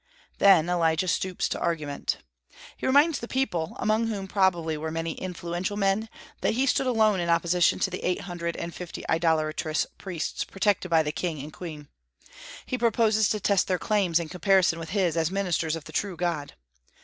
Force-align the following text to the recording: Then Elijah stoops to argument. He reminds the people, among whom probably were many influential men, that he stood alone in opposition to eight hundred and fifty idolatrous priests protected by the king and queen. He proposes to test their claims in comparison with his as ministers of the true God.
Then 0.39 0.67
Elijah 0.67 1.07
stoops 1.07 1.47
to 1.49 1.59
argument. 1.59 2.17
He 2.75 2.87
reminds 2.87 3.19
the 3.19 3.27
people, 3.27 3.75
among 3.79 4.07
whom 4.07 4.27
probably 4.27 4.75
were 4.75 4.89
many 4.89 5.11
influential 5.13 5.77
men, 5.77 6.09
that 6.41 6.55
he 6.55 6.65
stood 6.65 6.87
alone 6.87 7.19
in 7.19 7.29
opposition 7.29 7.77
to 7.77 7.99
eight 7.99 8.21
hundred 8.21 8.55
and 8.57 8.73
fifty 8.73 9.07
idolatrous 9.07 9.85
priests 9.99 10.43
protected 10.43 10.89
by 10.89 11.03
the 11.03 11.11
king 11.11 11.37
and 11.43 11.53
queen. 11.53 11.87
He 12.65 12.79
proposes 12.79 13.29
to 13.29 13.39
test 13.39 13.67
their 13.67 13.77
claims 13.77 14.19
in 14.19 14.27
comparison 14.29 14.79
with 14.79 14.89
his 14.89 15.15
as 15.15 15.29
ministers 15.29 15.75
of 15.75 15.83
the 15.83 15.91
true 15.93 16.17
God. 16.17 16.53